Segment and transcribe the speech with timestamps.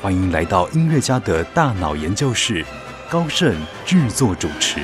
[0.00, 2.64] 欢迎来到音乐家的大脑研究室，
[3.10, 3.52] 高盛
[3.84, 4.78] 制作主持。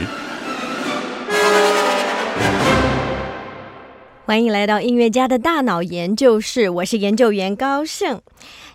[4.27, 8.21] 欢迎来到音乐家的大脑研究室，我是研究员高盛。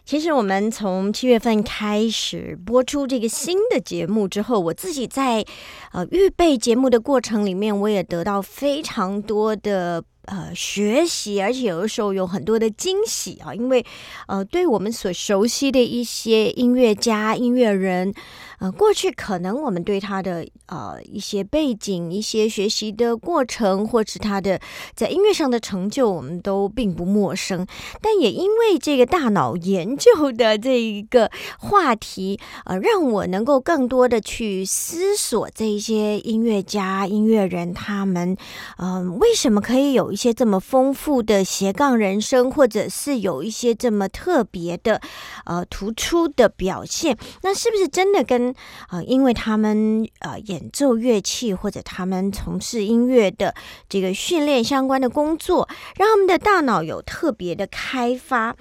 [0.05, 5.43] 其实我们从七月份开始播出这个新的节目之后，我自己在
[5.91, 10.01] 呃预备节目的过程里面，我也得到非常多的。
[10.29, 13.83] 呃，学习，而且有的时候有很多的惊喜啊，因为
[14.27, 18.13] 呃，对我们所熟悉的一些音乐家、音乐人，
[18.59, 24.59] 呃，过去可能我们对他的呃一些背景、一些学习的过程，或是他的
[24.93, 27.65] 在音乐上的成就，我们都并不陌生。
[27.99, 38.37] 但也因为这个大脑研究的这一个话题，呃，让我能够更多的去思索这些音乐家、音乐人他们，
[38.77, 40.11] 嗯，为什么可以有。
[40.18, 44.99] 一些这么丰富的斜杠人生，或者是有一些这么特别的
[45.45, 48.53] 呃突出的表现，那是不是真的跟
[48.89, 53.55] 啊，因为他们呃演奏乐器或者他们从事音乐的
[53.87, 58.53] 这个训练相关的工作，让他们的大脑有特别的开发？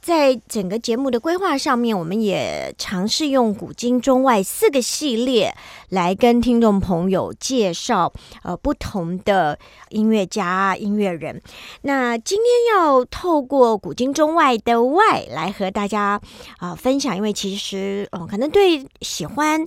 [0.00, 5.54] 在整个节目的规划上面，我们也尝试用古今中外四个系列
[5.90, 9.58] 来跟听众朋友介绍呃不同的
[9.90, 11.42] 音乐家、音乐人。
[11.82, 16.20] 那今天要透过古今中外的外来和大家
[16.58, 19.64] 啊分享，因为其实嗯，可能对喜欢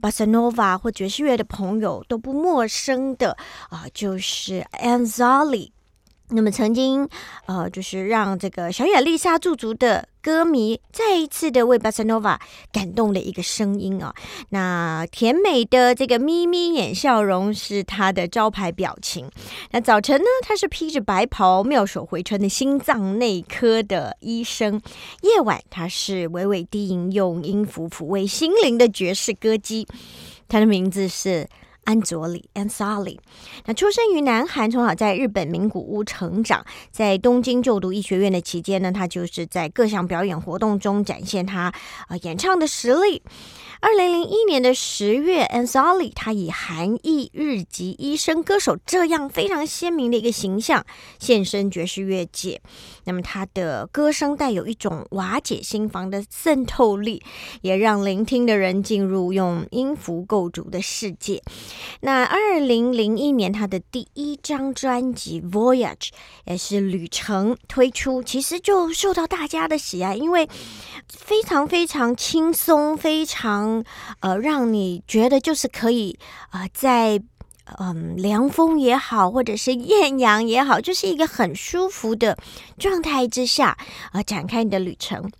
[0.00, 3.36] 巴塞诺瓦或爵士乐的朋友都不陌生的
[3.68, 5.70] 啊，就是 Anzali。
[6.32, 7.08] 那么曾经，
[7.46, 12.40] 呃，就是让这个小雅丽莎驻足的歌迷再一次的为巴塞诺瓦
[12.72, 14.14] 感动的一个声音啊。
[14.50, 19.28] 那甜美的这个眯眯眼笑容是他的招牌表情。
[19.72, 24.78] 那早晨呢，他是披着白袍妙手回春的心脏内科的医生；
[25.22, 29.88] 夜晚，他是娓娓低吟用音符抚慰心灵的爵士歌姬。
[30.48, 31.48] 他的名字是。
[31.90, 33.18] 安佐里安萨里
[33.64, 41.72] 那出生于南韩，从小在日本名古屋成长，在东京就读医学院的期间呢，他就是在各项表演活动中展现他
[42.06, 43.20] 呃演唱的实力。
[43.82, 50.84] 二零零一年的十月，Ansali 他以韩裔日籍医生歌手这样非常鲜明的一个形象
[51.18, 52.60] 现身爵士乐界。
[53.04, 57.22] 那么他的歌声带有一种瓦解心房的渗透力，
[57.62, 61.42] 也让聆听的人进入用音符构筑的世界。
[62.02, 65.94] 那二零零一年他的第一张专辑《Voyage》
[66.44, 70.46] 也是旅程推出，其实就受到大家的喜爱，因为
[71.08, 73.69] 非常非常轻松，非常。
[74.20, 76.18] 呃，让你觉得就是可以
[76.50, 77.20] 啊，在
[77.78, 82.36] 嗯凉风也好，或者是艳阳也好，就是一个很舒服的
[82.78, 83.76] 状态之下
[84.12, 85.30] 呃，展开你的旅程。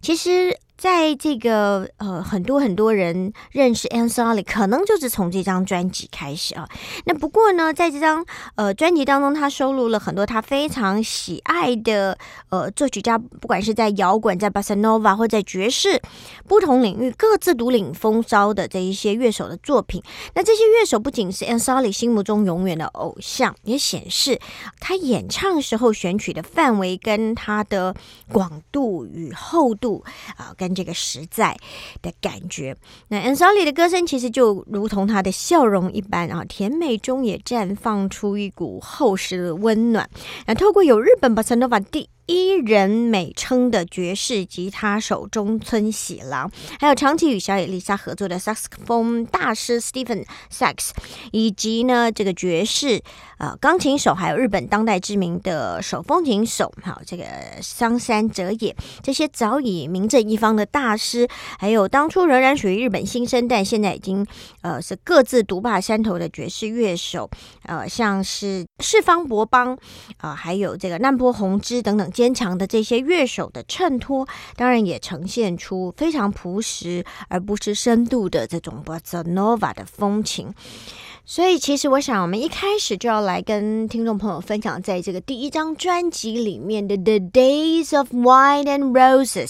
[0.00, 0.58] 其实。
[0.84, 6.68] 在这个呃，很多很多人认识 Ansali，可能就是从这张专辑开始啊。
[7.06, 8.22] 那不过呢，在这张
[8.56, 12.18] 呃专辑当中，他收录了很多他非常喜爱的
[12.50, 16.02] 呃作曲家，不管是在摇滚、在巴塞诺瓦或在爵士
[16.46, 20.02] 不同领域各自独领风骚的这一些乐手的作品。
[20.34, 24.38] 那这些乐手不仅是 Ansali 心目中永远的偶像，也显示
[24.80, 27.96] 他演唱时候选取的范围跟他的
[28.30, 30.04] 广度与厚度
[30.36, 30.52] 啊。
[30.58, 31.56] 跟这个实在
[32.02, 32.76] 的感觉，
[33.08, 40.08] 那 Ansali 的歌声其实就如同他的笑容一般啊，甜美中也绽放出一股厚实的温暖。
[40.46, 46.50] 那透过有日本 Bossa Nova 第一人美称的爵士吉他手中村喜郎，
[46.80, 50.90] 还有长期与小野丽莎合作的萨克斯风大师 Stephen Sachs，
[51.32, 53.02] 以及呢这个爵士
[53.36, 57.24] 呃钢琴手，还有日本当代知名的手风琴手，好这个
[57.60, 61.28] 桑山哲也，这些早已名震一方的大师，
[61.58, 64.26] 还有当初仍然属于日本新生代，现在已经
[64.62, 67.28] 呃是各自独霸山头的爵士乐手，
[67.64, 69.76] 呃像是四方博邦
[70.16, 72.10] 啊，还有这个难波宏之等等。
[72.14, 74.26] 坚强的这些乐手的衬托，
[74.56, 80.54] 当然也呈现出非常朴实而不失深度的这种 bossa nova 的风情。
[81.26, 89.48] 所以，其实我想，我们一开始就要来跟听众朋友分享，在这个第一张专辑里面的《The Days of Wine and Roses》。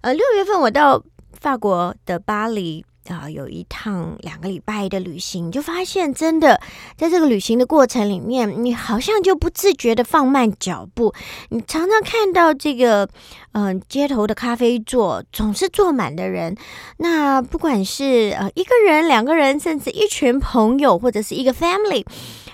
[0.00, 1.02] 呃，六月份我到。
[1.40, 2.84] 法国的巴黎。
[3.10, 6.60] 啊，有一趟两个礼拜的旅行，就发现真的
[6.96, 11.12] 在这个旅行的过程里面，你好像就不自觉的放慢脚步。
[11.48, 13.08] 你常常看到这个，
[13.52, 16.56] 嗯，街头的咖啡座总是坐满的人。
[16.98, 22.04] 那不管是呃一个人、两个人，甚至一群朋友，或者是一个 family。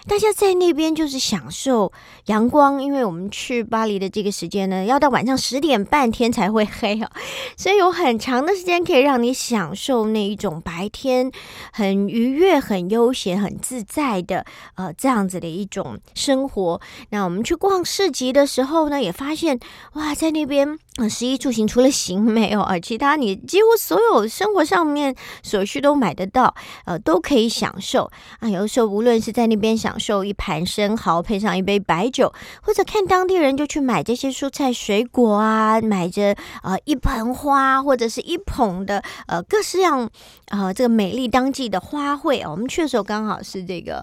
[0.08, 1.92] 大家在那边就是享受
[2.26, 7.10] 阳光，因为我们去巴黎的这个时间呢，要到晚上十点半天才会黑哦，
[7.58, 11.30] 所以有很长的时间可以让你享受那一种白天
[11.72, 14.44] 很愉悦、很悠闲、很自在的
[14.76, 16.80] 呃这样子的一种生活。
[17.10, 19.58] 那我们去逛市集的时候呢，也发现
[19.94, 20.78] 哇，在那边。
[20.98, 26.54] 嗯，十一住行除了行没有啊，其他你几乎所有生活上面所需都买得到，
[26.86, 28.48] 呃，都可以享受啊。
[28.48, 32.32] 有的时候，无论是在那边享受一盘生蚝，配上一杯白酒，
[32.62, 40.08] 或者看当地人就去买这些蔬菜水果啊，买着呃一盆花或者是一捧的呃各式样
[40.48, 44.02] 呃这个美丽当季的花卉我们去的时候刚好是这个。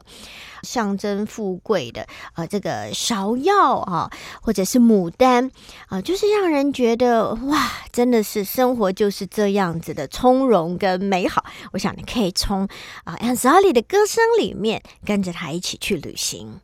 [0.64, 4.10] 象征富贵的，呃，这个芍药啊，
[4.42, 5.52] 或者是牡丹
[5.88, 11.46] 啊，就是让人觉得哇，真的是生活就是这样子的从容跟美好。
[11.74, 12.68] 我想你可以从
[13.04, 16.60] 啊，Anzali 的歌声里面跟着他一起去旅行。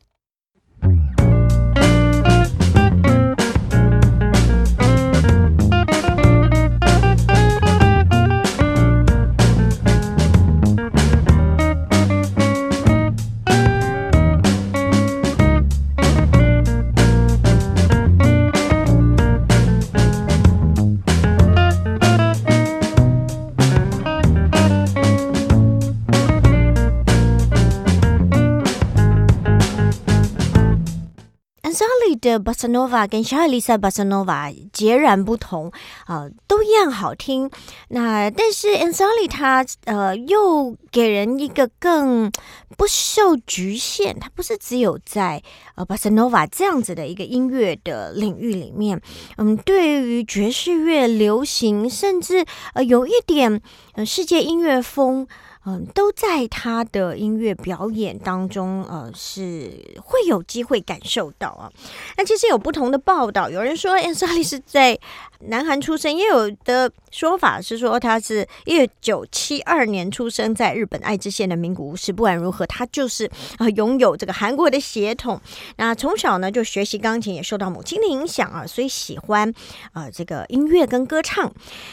[32.20, 35.72] 的巴塞诺瓦跟小艾丽莎巴塞诺瓦截然不同
[36.06, 37.50] 啊，都一样好听。
[37.88, 42.30] 那但是 a n s a l i 他呃又给人一个更
[42.76, 45.42] 不受局限，他不是只有在
[45.74, 49.00] 呃巴塞诺瓦这样子的一个音乐的领域里面，
[49.38, 52.44] 嗯，对于爵士乐、流行，甚至
[52.74, 53.60] 呃有一点
[53.94, 55.26] 呃世界音乐风。
[55.66, 59.70] 嗯，都在他的音乐表演当中，呃，是
[60.02, 61.70] 会有机会感受到啊。
[62.16, 64.98] 那其实有不同的报道，有人说安莎莉是在
[65.46, 72.12] 南韩出生，也有的说法是说他是一九七二年出生在日本爱知县的名古屋市。
[72.12, 75.40] 不管如何，他就是啊拥有这个韩国的血统。
[75.76, 79.52] 那从小呢就学习钢琴，也受到母亲的影响啊，所以喜欢
[79.92, 81.50] 啊这个音乐跟歌唱。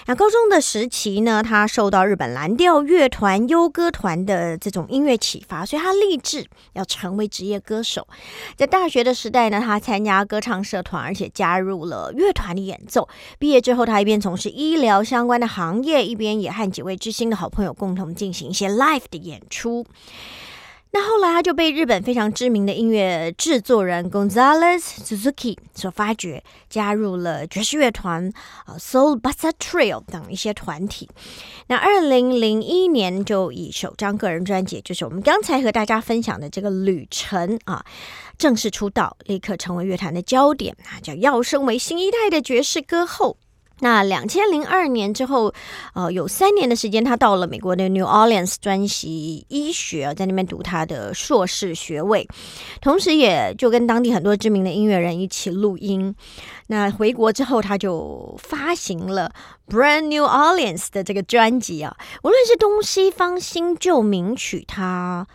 [0.08, 8.06] 那高中的时期呢，他受到日本蓝调乐团优歌团的这种音乐启发，所以他立志要成为职业歌手。
[8.56, 13.08] 在大学的时代呢，他参加歌唱社团，而且加入了乐团的演奏。
[13.40, 19.86] 毕业之后，他一边从事医疗相关的行业，一边也和几位知心的好朋友共同进行一些 live 的演出。
[20.92, 28.32] 那后来他就被日本非常知名的音乐制作人 Gonzalez Suzuki 所发掘，加入了爵士乐团
[28.66, 31.08] 啊 Soul Bossa Trio 等一些团体。
[31.68, 37.86] 那二零零一年就以首张个人专辑，就是我们刚才和大家分享的这个旅程啊，
[38.38, 43.38] 正式出道，立刻成为乐坛的焦点啊，叫要升为新一代的爵士歌后。
[43.80, 45.54] 那两千零二年之后，
[45.94, 52.28] 呃，有三年的时间，他到了美国的 New Orleans 专习医学，在那边读他的硕士学位，
[52.82, 56.16] 同时也就跟当地很多知名的音乐人一起录音。
[56.68, 59.32] 那回国之后，他就发行了
[59.68, 65.28] Brand New Orleans 的这个专辑啊，无论是东西方新旧名曲，他。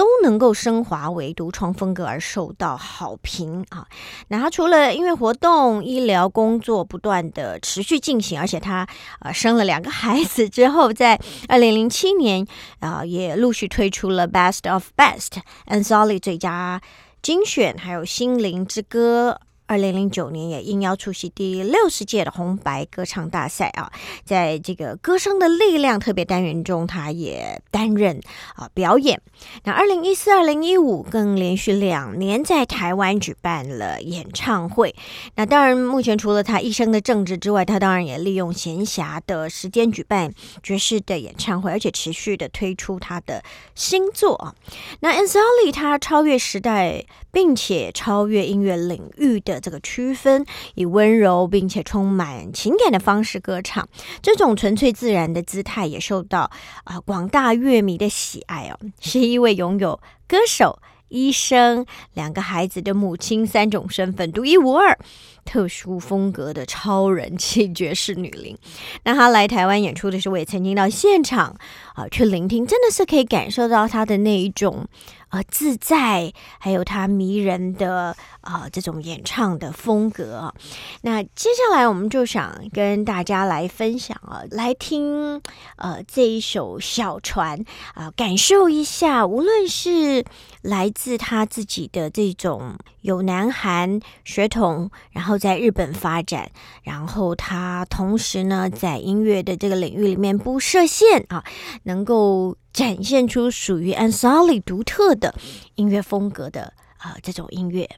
[0.00, 3.86] 都能够升华为独创风格而受到好评啊！
[4.28, 8.88] 那他除了音乐活动、医疗工作不断的持续进行，而且他
[9.18, 12.46] 呃生了两个孩子之后，在二零零七年
[12.78, 16.80] 啊也陆续推出了 Best of Best、a n s o l i 最佳
[17.20, 19.38] 精选，还有心灵之歌。
[19.70, 23.92] 二零零九年也应邀出席第六十届的红白歌唱大赛啊，
[24.24, 28.20] 在这个歌声的力量特别单元中，他也担任
[28.56, 29.22] 啊表演。
[29.62, 34.92] 那二零一四、二零一五更连续两年在台湾举办了演唱会。
[35.36, 40.34] 那当然，目前除了他一生的政治之外，他当然也利用闲暇的时间举办
[40.64, 43.44] 爵士的演唱会，而且持续的推出他的
[43.76, 44.52] 新作啊。
[44.98, 49.60] 那 a n s a l i 他超越时代，并且超越音乐领域的。
[49.60, 53.86] 这个区分，以温柔并且充满情感的方式歌唱，
[54.22, 56.50] 这种纯粹自然的姿态也受到
[56.84, 58.78] 啊广大乐迷的喜爱哦。
[59.00, 60.78] 是一位拥有歌手、
[61.10, 64.98] 医生，两个孩子的母亲，三种身份独一无二。
[65.42, 68.56] 特殊风格的超人气爵士女伶，
[69.04, 71.56] 那她来台湾演出的时候，我也曾经到现场
[71.94, 74.86] 啊去聆听，真的是可以感受到她的那一种
[75.30, 80.54] 呃自在，还有她迷人的啊这种演唱的风格。
[81.00, 85.40] 那接下来我们就想跟大家来分享啊，来听
[85.76, 87.64] 呃这一首小船
[87.94, 90.22] 啊，感受一下，无论是
[90.60, 95.40] 来她自己的这种有南韩血统，然后。
[95.40, 96.50] 在日本发展，
[96.82, 101.42] 然后他同时呢，在音乐的这个领域里面不设限啊，
[101.84, 105.34] 能够展现出属于 a n s o l i 独特的
[105.76, 107.88] 音乐风格的啊这种音乐。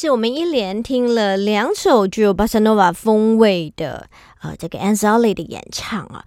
[0.00, 4.08] 是我们一连听了两首具有巴塞诺瓦风味的
[4.40, 6.24] 呃这个 Anzoli 的演唱啊，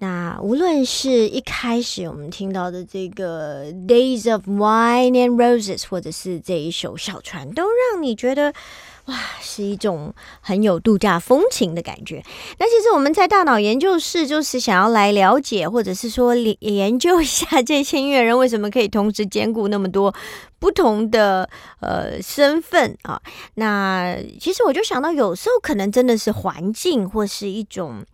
[0.00, 8.52] 那无论是一开始我们听到的这个 Days of Wine and Roses，或者是这一首小船，都让你觉得。
[9.06, 12.22] 哇，是一种很有度假风情的感觉。
[12.58, 20.14] 那其实我们在大脑研究室就是想要来了解，或者是说研究一下这些音乐人为什么可以同时兼顾那么多
[20.58, 21.48] 不同的
[21.80, 23.20] 呃身份啊。
[23.54, 28.04] 那其实我就想到，有时候可能真的是环境或是一种。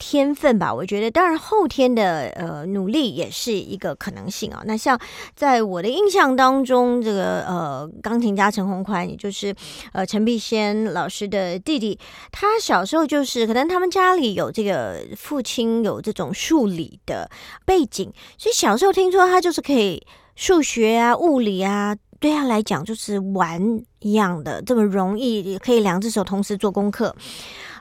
[0.00, 4.62] 天分吧，我觉得当然后天的呃努力也是一个可能性啊。
[4.64, 4.98] 那像
[5.36, 9.54] 在我的印象当中，这个呃钢琴家陈宏宽，也就是
[9.92, 11.98] 呃陈碧仙老师的弟弟，
[12.32, 17.30] 他小时候就是可能他们家里有这个父亲有这种数理的
[17.66, 20.02] 背景，所以小时候听说他就是可以
[20.34, 23.60] 数学啊、物理啊，对他来讲就是玩
[23.98, 27.14] 一样的这么容易，可以两只手同时做功课。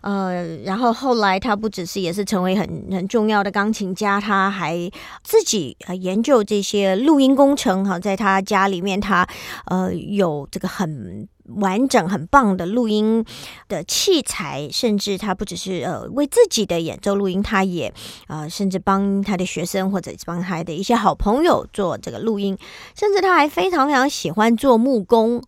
[0.01, 4.89] 呃，然后后来他不只是也是成为很很重要的钢琴家，他还
[5.23, 9.27] 自己呃研究这些录音工程哈，在他家里面他
[9.65, 11.27] 呃有这个很。
[11.57, 13.25] 完整很棒的录音
[13.67, 17.93] 的器材，甚至他不只是呃为自己的演奏录音，他也
[18.27, 22.57] 呃甚至帮他的学生或者帮他的一些好朋友做这个录音，
[22.95, 25.41] 甚至他还非常非常喜欢做木工，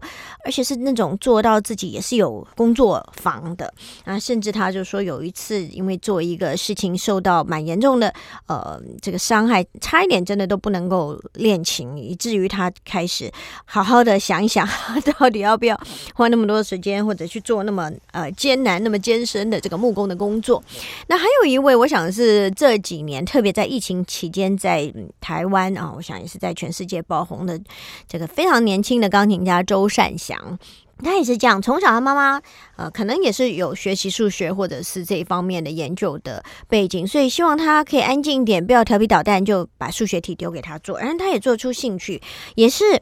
[0.45, 3.73] 而且是那种做到自己也是有工作房的
[4.05, 8.13] 啊，甚至他就说有一次因为做一个事情受到蛮严重的
[8.47, 13.31] 呃这个伤害，差一点真的都不能够练琴，以至于他开始
[13.65, 14.67] 好好的想一想
[15.19, 15.79] 到底要不要。
[16.15, 20.63] 花那么多时间，或者去做那么呃艰难、那么艰深的这个木工的工作。
[21.07, 27.59] 那还有一位，我想是这几年特别在疫情期间在台湾啊，我想也是在全世界爆红的
[28.07, 30.57] 这个非常年轻的钢琴家周善祥。
[31.03, 32.39] 他也是这样，从小他妈妈
[32.75, 40.99] 呃可能也是有学习数学或者是这一方面的研究的背景，所以希望他可以安静一点，不要调皮捣蛋，就把数学题丢给他做。
[40.99, 42.21] 然后他也做出兴趣，
[42.53, 43.01] 也是。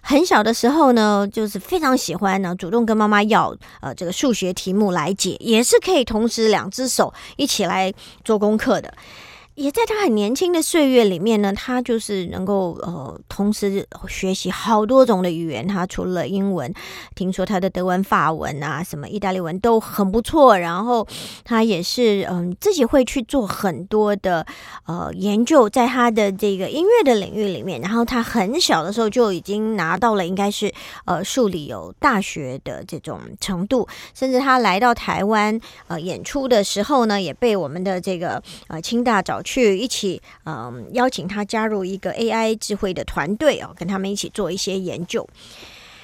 [0.00, 7.92] 很小的时候呢，就是非常喜欢呢，主动跟妈妈要呃这个数学题目来解，也是可以同时两只手一起来
[8.24, 8.92] 做功课的。
[9.58, 15.66] 也在他很年轻的岁月里面呢，他就是能够呃同时学习好多种的语言。
[15.66, 16.72] 他除了英文，
[17.16, 20.56] 听说他的德文、法文啊，什么意大利文都很不错。
[20.56, 21.04] 然后
[21.44, 24.46] 他也是嗯自己会去做很多的
[24.86, 27.80] 呃研究，在他的这个音乐的领域里面。
[27.80, 30.72] 然后他很小的时候就已经拿到了应该是
[31.04, 39.42] 呃数理有大学的这种程度，甚至他来到台湾呃演出的时候呢，也被我们的这个呃清大找。
[39.48, 45.26] 去一起，嗯，邀请他加入一个 AI 智慧的团队哦，跟他们一起做一些研究。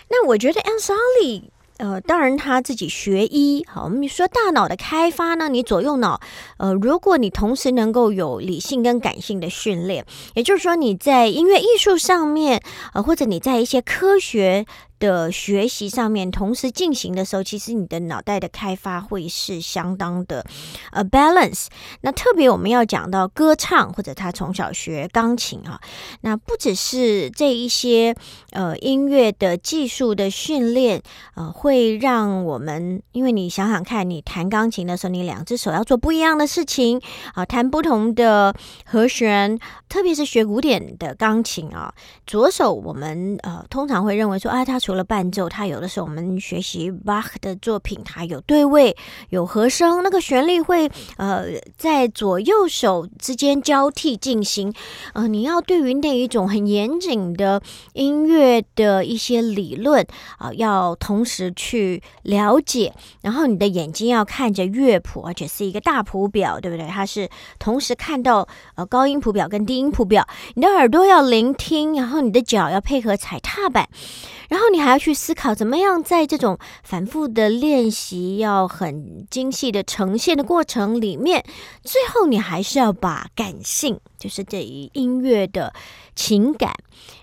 [0.08, 1.42] 那我觉得 Ansali，
[1.76, 6.18] 呃，当然他自己学医，好，我们说大脑的开发呢，你左右脑，
[6.56, 12.62] 呃，如果你同时能够有理性跟感性的训练，也就是说你在音乐艺术上面，
[12.94, 14.64] 呃，或者你在一些科学
[14.98, 20.44] 的学习上面同时进行的时候，其实你的脑袋的开发会是相当的
[20.92, 21.66] 呃 balance。
[22.00, 25.80] 那特别我们要讲到歌唱或者他从小学钢琴啊，
[26.22, 28.14] 那不只是这一些
[28.50, 31.02] 呃音乐的技术的训练，
[31.34, 37.00] 呃，会让我们，因为你想想看，你弹钢琴的时候，你两只手要做不一样的事情
[37.34, 39.58] 啊，弹不同的和弦，
[39.88, 41.92] 特别是学古典的钢琴啊，
[42.26, 48.94] 左手我们呃通常会认为说啊，他除了伴奏，它有的时候我们学习巴赫的作品，它有对位、
[49.30, 54.70] 有和声，那个旋律会呃在左右手之间交替进行。
[55.14, 57.62] 呃，你要对于那一种很严谨的
[57.94, 66.86] 音乐的一些理论啊，要同时去了解，然后你的眼睛要看着乐谱，而且是一个大谱表，对不对？
[66.88, 67.26] 它是
[67.58, 73.88] 同时看到呃高音谱表跟低音谱表，你的耳朵要聆听，然后你的脚要配合踩踏板。
[74.50, 81.44] 然后你还要去思考，怎么样在这种反复的练习、要很精细的呈现的过程里面，
[81.84, 85.72] 最后你还是要把感性，就是对于音乐的
[86.16, 86.74] 情感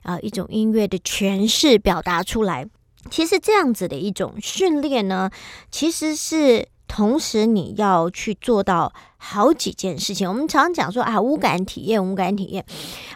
[0.03, 2.65] 啊，一种音乐的诠释表达出来。
[3.09, 5.29] 其实这样子的一种训练呢，
[5.69, 6.69] 其实是。
[6.91, 10.27] 同时，你要去做到好几件事情。
[10.27, 12.65] 我们常常讲说啊，无感体验，无感体验。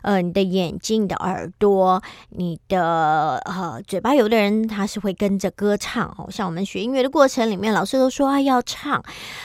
[0.01, 6.31] 呃，你的眼睛、你的耳朵、你的呃嘴巴，有的人他是会跟着歌唱哦。
[6.31, 9.03] 像我们学音乐的过程里面，老师都说啊，要唱，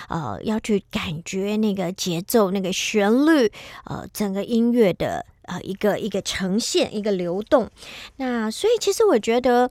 [0.09, 3.51] 呃，要去感觉那个节奏、那个旋律，
[3.87, 7.69] 呃，整个音乐的呃一个一个呈现、一个流动。
[8.19, 9.69] 那所以，其实我觉得。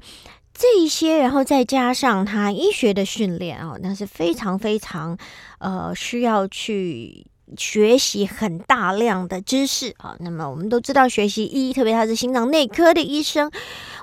[0.60, 5.18] 这一些，然后再加上他医学的训练啊，那是非常非常
[5.60, 7.25] 呃需要去
[7.58, 10.15] 学习很大量的知识啊。
[10.20, 13.51] 那么我们都知道，学习医，特别他是心脏内科的医生。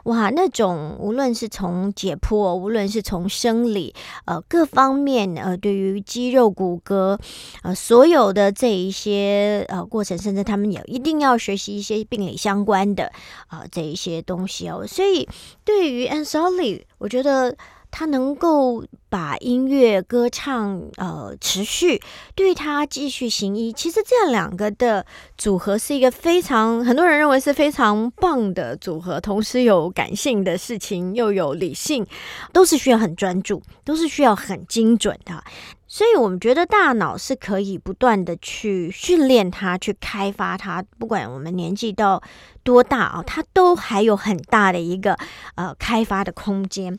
[0.05, 7.19] 哇，那种无论是从解剖，无论是从生理，呃，各方面，呃，对于肌肉骨骼，
[7.63, 13.11] 呃，所有的这一些呃过程，甚至他们也一定要学习一些病理相关的
[13.49, 14.87] 啊这一些东西哦。
[14.87, 15.29] 所以
[15.65, 17.57] 对于 Ansoli，我觉得。
[17.99, 21.99] 他能够把音乐歌唱呃持续，
[22.35, 25.07] 对他继续行医，其实这两个的
[25.39, 32.07] 组合是一个非常很多人认为是非常棒的组合，同时有感性的事情，又有理性，
[32.53, 35.43] 都是需要很专注，都是需要很精准的。
[35.89, 40.85] 所以，我们觉得大脑是可以不断的去训练它，去开发它。
[40.99, 42.23] 不管我们年纪到
[42.67, 45.17] 多大啊，它都还有很大的一个
[45.55, 46.99] 呃开发的空间。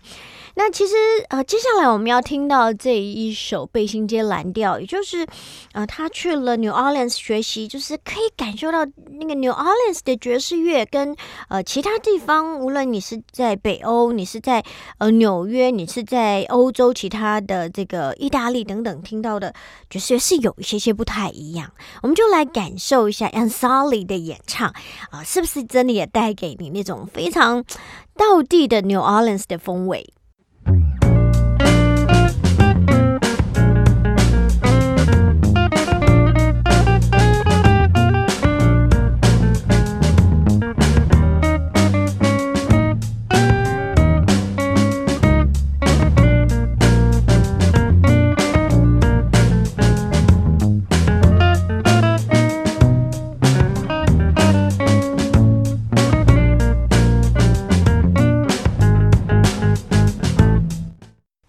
[0.55, 0.95] 那其实
[1.29, 5.27] 呃，接下来我们要听到这一首《背心街蓝调》，也就是
[5.73, 8.83] 呃，他去了 New Orleans 学习，就是可以感受到
[9.19, 11.15] 那个 New Orleans 的爵士乐跟
[11.49, 14.63] 呃其他地方，无论你是在北欧，你是在
[14.97, 19.01] 呃纽约，你是在欧洲其他的这个意大利等等。
[19.03, 19.53] 听到的
[19.91, 24.73] 爵士乐是有一些些不太一样，我们就来感受一下 Ansali 的演唱
[25.11, 27.63] 啊，是不是是真的也带给你那种非常
[28.15, 30.13] 道地的 New Orleans 的风味？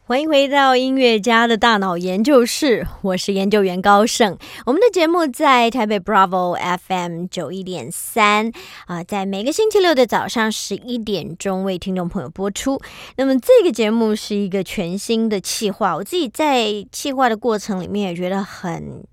[0.09, 4.39] 欢迎回到音乐家的大脑研究室，我是研究员高盛。
[4.65, 8.51] 我们的节目在台北 Bravo FM 九一点三
[8.87, 12.81] 啊，在每个星期六的早上十一点钟为听众朋友播出。
[13.17, 19.05] 那么这个节目是一个全新的企划，我自己在企划的过程里面也觉得很。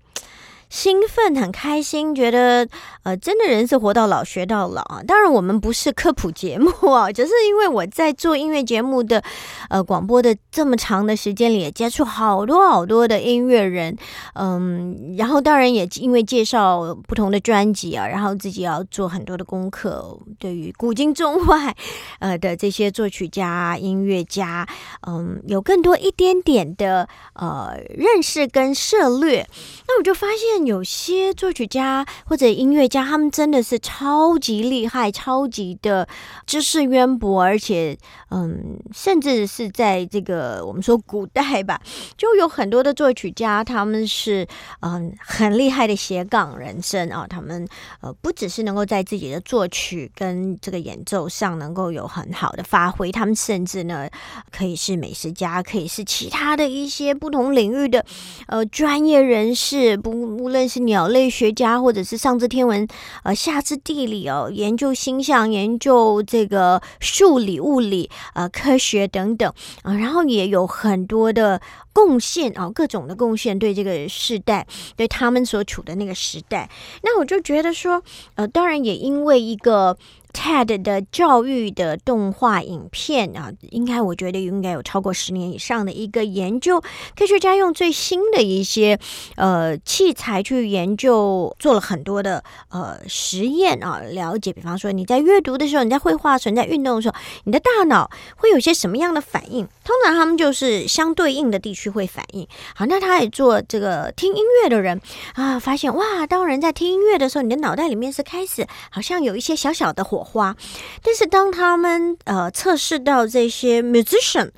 [0.76, 2.68] 兴奋，很开心，觉得
[3.02, 5.00] 呃，真的人是活到老学到老啊！
[5.06, 9.24] 当然，我们不是科普节目啊， 只是因为我在做音乐节目的
[9.70, 13.96] 呃广播的这么长的时间里，也接触好多好多的音乐人，
[14.34, 21.74] 嗯，然后当然也因为介绍不同的专辑啊，然后自己要做很多的功课，对于古今中外
[22.20, 24.68] 呃的这些作曲家、音乐家，
[25.08, 29.48] 嗯，有更多一点点的呃认识跟涉略，
[29.88, 30.65] 那我就发现。
[30.66, 36.06] 有些作曲家或者音乐家，他们真的是超级厉害、超级的
[36.44, 37.96] 知识渊博，而且，
[38.30, 41.80] 嗯，甚至是在这个我们说古代吧，
[42.16, 44.46] 就有很多的作曲家，他们是
[44.80, 47.26] 嗯很厉害的斜杠人生啊。
[47.28, 47.66] 他们
[48.00, 54.08] 呃不只是能够在自己的作曲跟这个演奏上能够有很好的发挥，他们甚至呢
[54.50, 58.04] 可以是美食家，可以是其他的一些不同领域的
[58.48, 62.86] 呃专业人士，不无论是鸟类学家，或者是上知天文，
[63.24, 71.60] 呃下知地理哦，研究星象，研究这个数理、物理、呃科学等等啊，然后也有很多的
[71.92, 76.70] 贡献啊，各种的贡献对这个时代，对他们所处的那个时代。
[77.02, 78.00] 那我就觉得说，
[78.36, 79.98] 呃，当然也因为一个。
[80.36, 86.78] TED 的教育的动画影片啊，应该我觉得应该有超过十年以上的一个研究，
[87.16, 88.98] 科学家用最新的一些
[89.36, 99.66] 呃器材去研究，做了很多的呃实验啊，了解，比方说你在阅读的时候，你在绘画时候，你在运动的时候，你的大脑会有些什么样的反应？
[99.84, 102.46] 通常他们就是相对应的地区会反应。
[102.74, 105.00] 好，那他也做这个听音乐的人
[105.32, 110.25] 啊，发现哇，当人在听音乐的时候，你的脑袋里面是开始好像有一些小小的火。
[110.26, 110.56] 花，
[111.02, 114.50] 但是当他们呃测试到这些 musician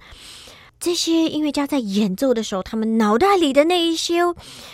[0.81, 4.21] 这些音乐家在演奏的时候，他们脑袋里的那一些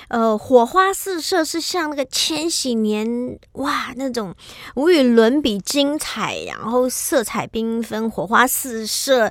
[0.08, 4.34] 呃火花四射，是像那个千禧年哇那种
[4.76, 9.30] 无与伦比精彩，然后色彩缤纷，火花四射，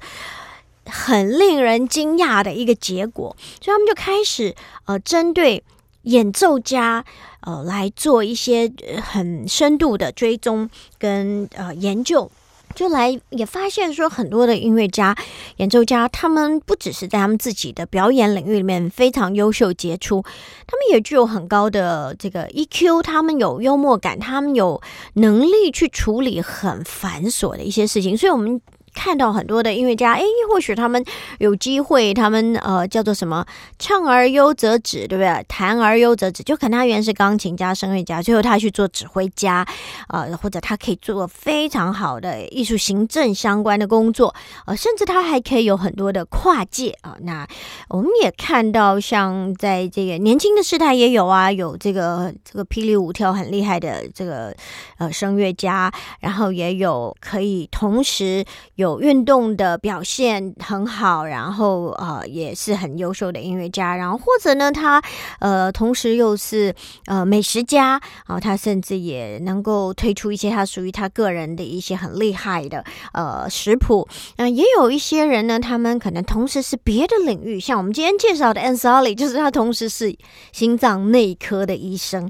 [0.86, 3.36] 很令人惊讶的一个结果。
[3.62, 5.64] 所以他们就开始呃针对。
[6.04, 7.04] 演奏家，
[7.42, 12.30] 呃，来做一些很深度的追踪跟呃研究，
[12.76, 15.16] 就来也发现说，很多的音乐家、
[15.58, 20.22] 演奏家，他们不只是在他们自己的表演领域里面非常优秀杰出，
[20.68, 24.82] 他们也具有很高的这个 EQ，他们有幽默感，他们有
[25.14, 28.62] 能力去处理很繁琐的一些事情，所以我们。
[28.94, 31.04] 看到很多的音乐家，哎，或许他们
[31.40, 33.46] 有机会，他们呃叫做什么
[33.80, 35.46] “唱而优则止”，对不对？
[35.48, 39.68] 弹而优则止，就可能他原来是钢琴家、声乐家，最后他去做指挥家，
[40.10, 44.34] 呃，或者他可以做非常好的艺术行政相关的工作，
[44.68, 47.18] 呃，甚至他还可以有很多的跨界啊。
[47.22, 47.48] 那
[47.90, 54.56] 我们也看到，像在这个年轻的时代也有啊，有这个这个霹雳舞跳很厉害的这个
[55.00, 58.83] 呃声乐家，然后也有可以同时有。
[58.84, 65.02] 有运动的表现很好，然后呃也是很优秀的音乐家，然后或者呢他
[65.40, 74.06] 呃同时又是呃美食家啊，他甚至也能够推出一些他属于他个人的一些很厉害的呃食谱。
[74.38, 80.14] 那，也有一些人呢，他们可能同时是别的领域，像我们今天介绍的 Ansali，就是他同时是
[80.52, 82.30] 心脏内科的医生。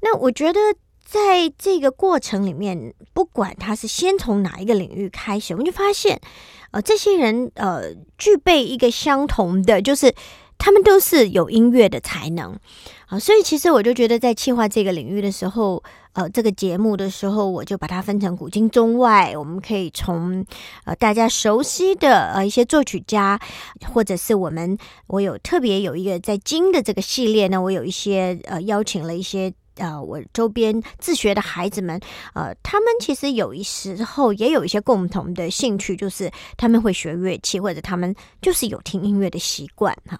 [0.00, 0.58] 那我觉得。
[1.08, 6.20] 在这个过程里面，不管他是先从哪一个领域开始，我们就发现，
[6.72, 10.12] 呃，这些人呃具备一个相同的，就是
[10.58, 12.58] 他们都是有音乐的才能
[13.06, 13.20] 啊。
[13.20, 15.80] 所以其实我就觉得，在企划这个领域的时候，
[16.14, 20.44] 呃，这个节目的时候，我就把它分成古今中外，我们可以从
[20.86, 23.40] 呃大家熟悉的呃一些作曲家，
[23.92, 29.54] 或者是我们我有特别有一个在金的这个系列呢，我有一些呃邀请了一些。
[29.76, 32.00] 呃，我周边自学的孩子们，
[32.34, 40.18] 呃，他们其实有一时候也有一些共同的兴趣，就是他们会学乐器，或者他们就是有听音乐的习惯哈。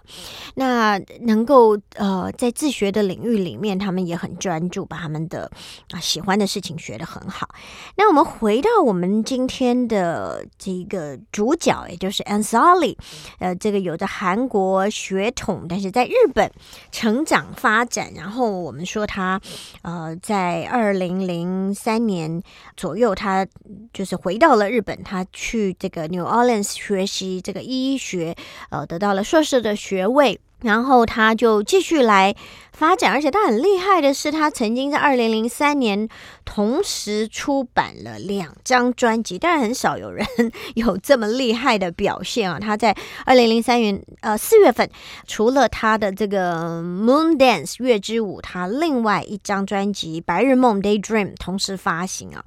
[0.55, 5.49] 那能够呃在自学的领域里面，他们也很专注，把他们的
[5.89, 7.49] 啊喜欢的事情学得很好。
[7.95, 12.95] 那我们回到我们今天的这个主角，也就是 Ansali，
[13.39, 16.51] 呃，这个有着韩国血统，但是在日本
[16.91, 19.41] 成长发展，然后我们说他。
[19.81, 22.41] 呃，在二零零三年
[22.75, 23.47] 左右，他
[23.93, 28.35] 就是回到了日本，他去这个 New Orleans 学习这个医学，
[28.69, 30.39] 呃，得到了硕士的学位。
[30.61, 32.35] 然后他就继续来
[32.71, 36.09] 发展，而且他很厉害的是，他曾经在二零零三年
[36.45, 40.25] 同时出版了两张专辑，当然很少有人
[40.75, 42.59] 有这么厉害的表现啊！
[42.59, 44.89] 他在二零零三年呃四月份，
[45.27, 52.43] 除了他的这个 Moon Dance 月之舞，他另外一张专辑《白日梦 Day Dream》同时发行啊。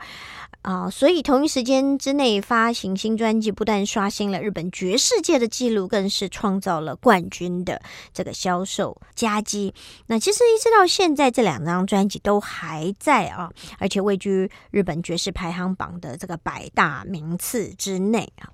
[0.62, 7.80] 啊，所以同一时间之内发行新专辑，不但刷新了日本爵士界的记录，更是创造了冠军的
[8.12, 9.72] 这个销售佳绩。
[10.08, 18.52] 那其实一直到现在，这两张专辑都还在啊，而且位居日本爵士排行榜的这个百大名次之内啊。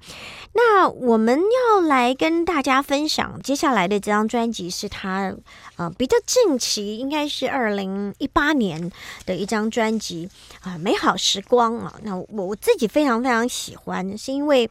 [0.52, 5.34] 那我们要来跟大家分享接下来的这张专辑，是他
[5.74, 8.92] 呃比较近期，应该是二零一八年
[9.24, 11.94] 的一张专辑啊，《美好时光》啊。
[12.02, 14.70] 那我我自己非常非常喜欢，是因为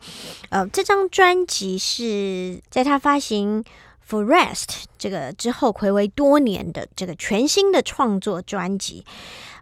[0.50, 3.64] 呃这张专辑是在他发行。
[4.08, 9.04] For Rest 这个之后，暌违多年的这个全新的创作专辑，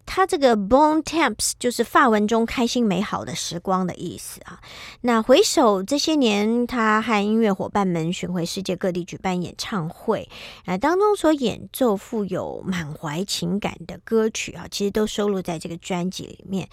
[0.06, 4.60] 它这个 Bon Temps 就是法文中开心美好的时光的意思啊。
[5.02, 10.30] 那回首这些年，他和音乐伙伴们巡回世界各地举办演唱会，
[10.66, 16.70] 啊当中所演奏富有满怀情感的歌曲啊，其实都收录在这个专辑里面。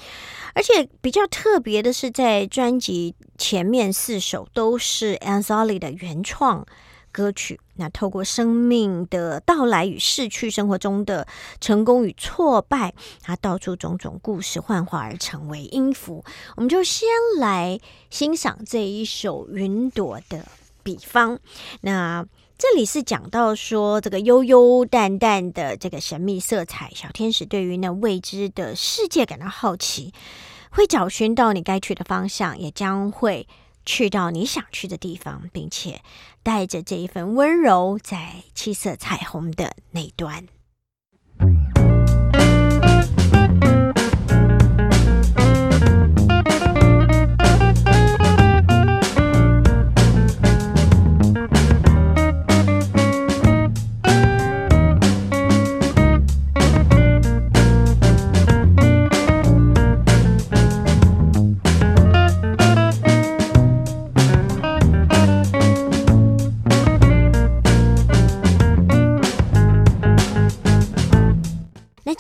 [0.55, 6.67] 而且比较特别的是，在专辑前面四首都是 Anzali 的原创。
[7.13, 11.27] 歌曲，那透过生命的到来与逝去，生活中的
[11.63, 16.23] 成功与挫败，它道出种种故事，幻化而成为音符。
[16.57, 20.47] 我们就先来欣赏这一首《云朵的
[20.83, 21.37] 比方》。
[21.81, 22.27] 那
[22.59, 30.13] 这里是讲到说，这个悠悠淡淡的这个神秘色彩，小天使对于那未知的世界感到好奇，
[30.71, 33.49] 会找寻到你该去的方向，也将会。
[33.87, 36.03] 去到你想去的地方，并且
[36.43, 40.47] 带着这一份温柔，在七色彩虹的那端。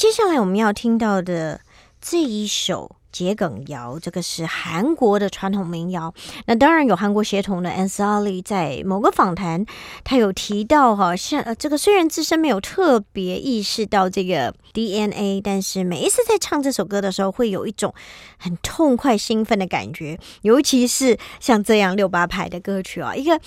[0.00, 1.60] 接下来我们要听到的
[2.00, 6.12] 这一首桔梗谣，这个是韩国的传统民谣。
[6.46, 9.64] 那当然有韩国血统的 Ansali 在某个访谈，
[10.04, 17.92] 他有提到哈，像呃这个虽然自身没有特别意识到这个 DNA，但是每一次在唱这首歌的时候，会有一种
[18.38, 23.40] 很痛快兴奋的感觉，尤其是像这样六八拍的歌曲啊，一个。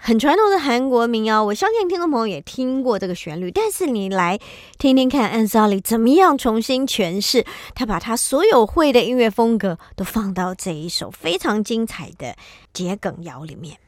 [0.00, 3.50] 很传统的韩国民谣，我相信听众朋友也听过这个旋律。
[3.50, 4.38] 但是你来
[4.78, 7.44] 听听看 a n s a l i 怎么样重新诠释？
[7.74, 12.36] 他把他所有会的音乐风格都放到这一首非常精彩的
[12.74, 13.78] 桔梗谣里面。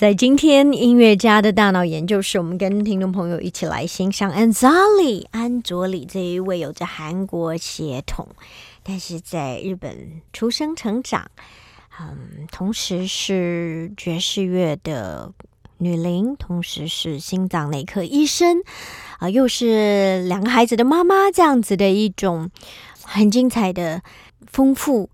[0.00, 8.26] 在今天音乐家的大脑研究室，我们跟听众朋友一起来欣赏 Anzali 安卓里这一位有着韩国血统，
[8.82, 11.30] 但是在日本出生成长，
[12.00, 15.34] 嗯，同时是爵士乐的
[15.76, 18.62] 女伶，同时是心脏内科医生，
[19.18, 22.50] 啊，又是两个孩子的妈妈，这样子的一种
[23.02, 24.00] 很精彩的
[24.46, 25.10] 丰富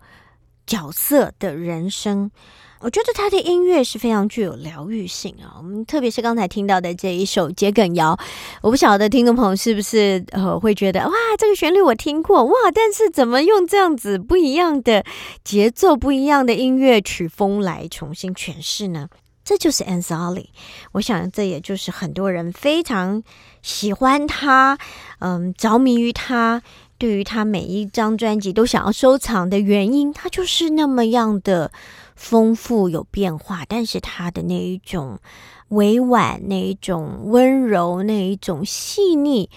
[0.64, 2.30] 角色的人生。
[2.78, 5.56] 我觉得他的音乐是非常具有疗愈性啊！
[5.56, 8.16] 我们特别是刚才听到的这一首桔梗谣，
[8.60, 15.02] 我不晓得听众朋友是不是呃会觉得哇，这个旋律我听过哇，但是怎么用这样子不一样的
[15.42, 19.08] 节奏、不一样的音乐曲风来重新诠释呢？
[19.42, 20.48] 这就是 Anzali，
[20.92, 23.22] 我想这也就是很多人非常
[23.62, 24.76] 喜欢他，
[25.20, 26.62] 嗯，着迷于他，
[26.98, 31.72] 对于他每一张专辑都想要收藏的原因，他就是那么样的。
[32.16, 35.20] 丰富有变化，但是他的那一种
[35.68, 39.48] 委婉、那一种温柔、那一种细腻，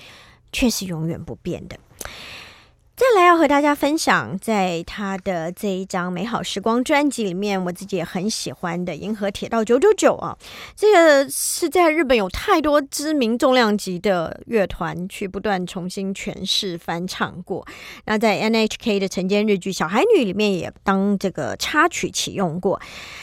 [0.51, 1.79] 却是永远不变的。
[2.99, 10.37] 再来要和大家分享，在他的这一张《美好时光》专辑里面，我自己也很喜欢的《银河铁道九九九》啊，
[10.75, 17.65] 这个是在日本有太多知名重量级的乐团去不断重新诠释翻唱过。
[18.03, 22.81] 那在 NHK 的晨间日剧《小孩女》里面也当这个插曲启用过。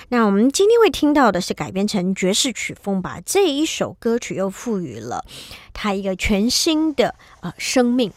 [0.09, 5.23] 那我们今天会听到的是改编成爵士曲风，把这一首歌曲又赋予了
[5.75, 8.11] 它一个全新的呃生命。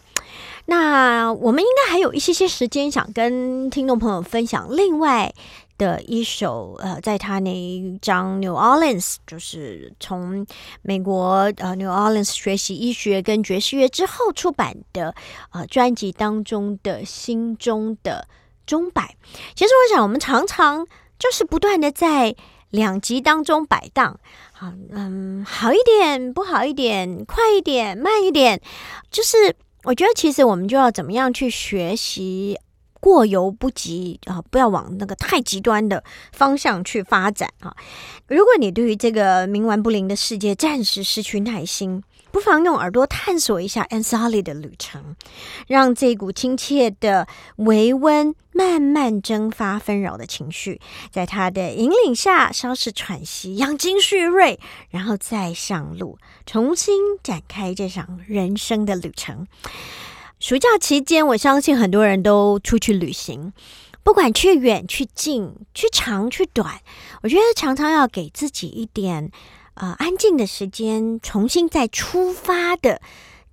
[0.69, 5.33] 那我们应该还有一些些时间，想跟听众朋友分享另外
[5.79, 10.45] 的一首呃，在他那一张 New Orleans，就是从
[10.83, 15.15] 美国呃 New Orleans 学习医学跟爵士乐之后出版的
[15.49, 18.27] 呃专辑当中的心中的
[18.67, 19.15] 钟摆。
[19.55, 20.85] 其实我想，我们常常
[21.17, 22.35] 就是不断的在
[22.69, 24.19] 两极当中摆荡，
[24.51, 28.61] 好，嗯，好一点，不好一点，快一点，慢一点，
[29.09, 29.55] 就是。
[29.89, 32.55] 我觉得其实我们就要怎么样去学习
[32.99, 37.75] 过犹不及啊，不要往那个太极端的方向去发展啊。
[38.27, 45.15] 如果你对于这个冥顽不灵的世界暂时失去耐心，不妨用耳朵探索一下 Ansali 的旅程，
[45.67, 50.79] 让这股亲切的微温慢慢蒸发纷扰的情绪，
[51.11, 59.47] 在他的引领下稍事喘息，养精蓄锐，然后再上路，重新展开这场人生的旅程。
[60.39, 63.51] 暑假期间，我相信很多人都出去旅行，
[64.03, 66.79] 不管去远、去近、去长、去短，
[67.23, 69.31] 我觉得常常要给自己一点。
[69.79, 73.01] 呃，安静的时间，重新再出发的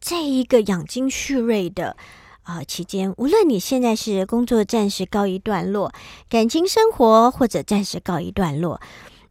[0.01, 1.97] 这一个养精蓄锐的
[2.43, 5.93] 呃期间，无论你现在是工作暂时告一段落，
[6.29, 8.81] 感情生活或者暂时告一段落，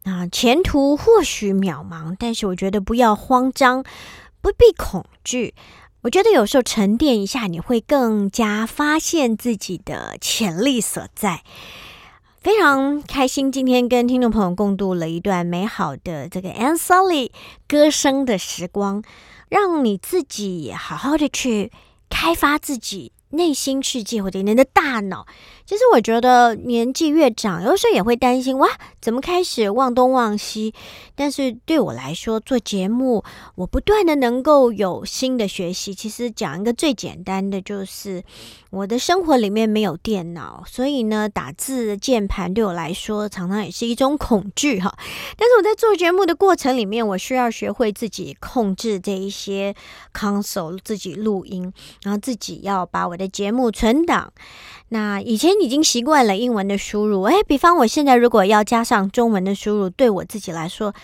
[0.04, 3.84] 啊，前途或许渺茫，但是我觉得不要慌张，
[4.40, 5.54] 不必恐惧。
[6.00, 11.42] 我觉得有时候沉淀一下，你会更加发现自己的潜力所在。
[12.46, 17.32] 非常开心，今天跟听众朋友共度了一段美好的这个 Anne Sully
[17.66, 19.02] 歌声的时光，
[19.48, 21.72] 让你自己好好的去
[22.08, 23.10] 开发自己。
[23.30, 25.26] 内心世界或者你的大脑，
[25.66, 28.68] 其实我觉得年纪越长，有时候也会担心哇，
[29.00, 30.72] 怎么开始忘东忘西？
[31.16, 33.24] 但是对我来说，做节目，
[33.56, 35.92] 我不断的能够有新的学习。
[35.92, 38.22] 其实讲一个最简单的，就是
[38.70, 44.96] 我的生活里面没有电脑，所以呢，打字键盘对我来说常常也是一种恐惧哈。
[45.36, 49.74] 但是我在做节目的过程里面，我需要学会自己控制这一些
[50.14, 51.72] console，自己录音，
[52.04, 53.16] 然后自己要把我。
[53.16, 54.30] 的节目存档，
[54.88, 60.94] 那以前已经习惯了英文的输入，诶，比方我现在如果要加上中文的输入，对我自己来说，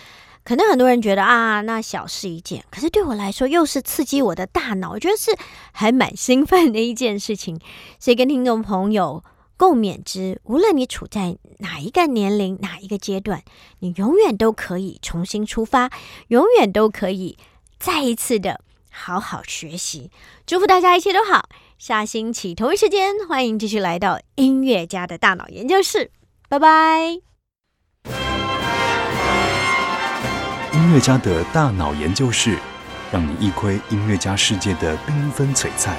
[0.45, 5.35] 可能很多人觉得啊，那小事一件，可是对我来说，又是刺激我的大脑，我觉得是
[5.73, 7.59] 还蛮兴奋的一件事情。
[7.99, 9.21] 所以跟听众朋友
[9.57, 13.43] 共勉之，无论你处在哪一个年龄、哪一个阶段，
[13.79, 15.89] 你永远都可以重新出发，
[16.29, 17.37] 永远都可以
[17.79, 20.09] 再一次的好好学习。
[20.45, 21.49] 祝福大家一切都好。
[21.85, 26.11] 下星期同一时间，欢迎继续来到音乐家的大脑研究室，
[26.47, 27.19] 拜拜。
[30.71, 32.57] 音乐家的大脑研究室，
[33.11, 35.97] 让你一窥音乐家世界的缤纷璀璨，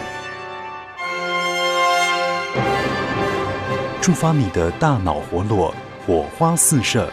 [4.00, 5.74] 触发你的大脑活络，
[6.06, 7.12] 火花四射。